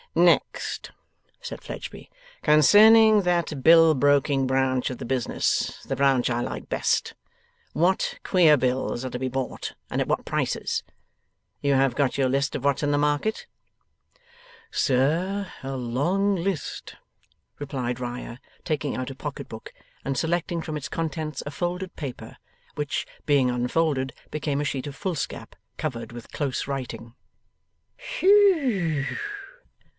'Next,' 0.13 0.91
said 1.41 1.61
Fledgeby, 1.61 2.09
'concerning 2.41 3.21
that 3.21 3.61
bill 3.63 3.93
broking 3.93 4.45
branch 4.45 4.89
of 4.89 4.97
the 4.97 5.05
business; 5.05 5.79
the 5.85 5.95
branch 5.95 6.29
I 6.29 6.41
like 6.41 6.67
best. 6.67 7.13
What 7.71 8.17
queer 8.23 8.57
bills 8.57 9.05
are 9.05 9.09
to 9.11 9.19
be 9.19 9.29
bought, 9.29 9.73
and 9.89 10.01
at 10.01 10.07
what 10.07 10.25
prices? 10.25 10.83
You 11.61 11.75
have 11.75 11.95
got 11.95 12.17
your 12.17 12.27
list 12.27 12.55
of 12.55 12.65
what's 12.65 12.83
in 12.83 12.91
the 12.91 12.97
market?' 12.97 13.45
'Sir, 14.71 15.47
a 15.63 15.77
long 15.77 16.35
list,' 16.35 16.95
replied 17.59 17.99
Riah, 18.01 18.37
taking 18.65 18.97
out 18.97 19.11
a 19.11 19.15
pocket 19.15 19.47
book, 19.47 19.71
and 20.03 20.17
selecting 20.17 20.61
from 20.61 20.75
its 20.75 20.89
contents 20.89 21.41
a 21.45 21.51
folded 21.51 21.95
paper, 21.95 22.35
which, 22.75 23.07
being 23.25 23.49
unfolded, 23.49 24.13
became 24.29 24.59
a 24.59 24.65
sheet 24.65 24.87
of 24.87 24.95
foolscap 24.95 25.55
covered 25.77 26.11
with 26.11 26.31
close 26.31 26.67
writing. 26.67 27.13
'Whew! 28.19 29.05